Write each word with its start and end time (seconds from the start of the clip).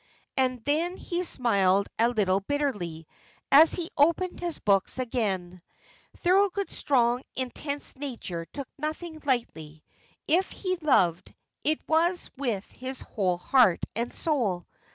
And 0.35 0.63
then 0.65 0.97
he 0.97 1.23
smiled 1.23 1.87
a 1.99 2.09
little 2.09 2.39
bitterly, 2.39 3.05
as 3.51 3.73
he 3.75 3.91
opened 3.95 4.39
his 4.39 4.57
books 4.57 4.97
again. 4.97 5.61
Thorold's 6.17 6.75
strong, 6.75 7.21
intense 7.35 7.95
nature 7.95 8.45
took 8.47 8.67
nothing 8.79 9.21
lightly. 9.25 9.83
If 10.27 10.49
he 10.49 10.77
loved, 10.77 11.35
it 11.63 11.87
was 11.87 12.31
with 12.35 12.65
his 12.71 13.01
whole 13.01 13.37
heart 13.37 13.81
and 13.95 14.11
soul. 14.11 14.65